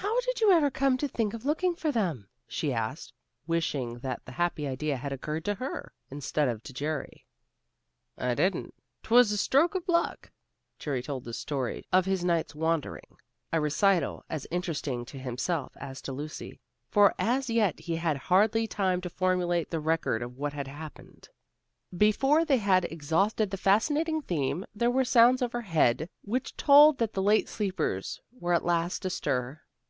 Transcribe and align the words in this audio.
"How 0.00 0.20
did 0.20 0.40
you 0.40 0.50
ever 0.52 0.70
come 0.70 0.98
to 0.98 1.08
think 1.08 1.32
of 1.34 1.44
looking 1.46 1.74
for 1.74 1.90
them?" 1.90 2.28
she 2.46 2.72
asked, 2.72 3.12
wishing 3.46 3.98
that 4.00 4.22
the 4.26 4.32
happy 4.32 4.66
idea 4.66 4.96
had 4.96 5.10
occurred 5.12 5.44
to 5.46 5.54
her, 5.54 5.92
instead 6.10 6.48
of 6.48 6.62
to 6.64 6.72
Jerry. 6.74 7.26
"I 8.18 8.34
didn't. 8.34 8.74
'Twas 9.02 9.30
just 9.30 9.40
a 9.40 9.42
stroke 9.42 9.74
of 9.74 9.88
luck." 9.88 10.30
Jerry 10.78 11.02
told 11.02 11.24
the 11.24 11.32
story 11.32 11.86
of 11.92 12.04
his 12.04 12.24
night's 12.24 12.54
wandering, 12.54 13.16
a 13.52 13.60
recital 13.60 14.22
as 14.28 14.46
interesting 14.50 15.04
to 15.06 15.18
himself 15.18 15.72
as 15.76 16.00
to 16.02 16.12
Lucy, 16.12 16.60
for 16.90 17.14
as 17.18 17.48
yet 17.50 17.80
he 17.80 17.96
had 17.96 18.16
hardly 18.18 18.62
had 18.62 18.70
time 18.70 19.00
to 19.00 19.10
formulate 19.10 19.70
the 19.70 19.80
record 19.80 20.20
of 20.22 20.36
what 20.36 20.52
had 20.52 20.68
happened. 20.68 21.30
Before 21.96 22.44
they 22.44 22.58
had 22.58 22.84
exhausted 22.86 23.50
the 23.50 23.56
fascinating 23.56 24.20
theme 24.22 24.66
there 24.74 24.90
were 24.90 25.04
sounds 25.06 25.40
overhead 25.42 26.08
which 26.22 26.56
told 26.56 26.98
that 26.98 27.14
the 27.14 27.22
late 27.22 27.48
sleepers 27.48 28.20
were 28.30 28.52
at 28.52 28.64
last 28.64 29.04
astir. 29.06 29.62